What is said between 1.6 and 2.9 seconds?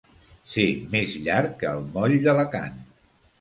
el moll d'Alacant.